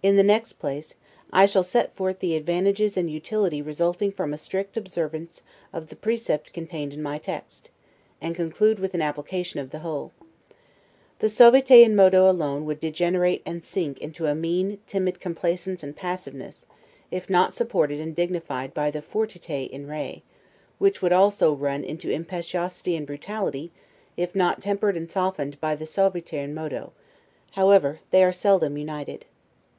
[0.00, 0.94] In the next place,
[1.32, 5.96] I shall set forth the advantages and utility resulting from a strict observance of the
[5.96, 7.72] precept contained in my text;
[8.20, 10.12] and conclude with an application of the whole.
[11.18, 15.96] The 'suaviter in modo' alone would degenerate and sink into a mean, timid complaisance and
[15.96, 16.64] passiveness,
[17.10, 20.22] if not supported and dignified by the 'fortiter in re',
[20.78, 23.72] which would also run into impetuosity and brutality,
[24.16, 26.92] if not tempered and softened by the 'suaviter in modo':
[27.54, 29.26] however, they are seldom united.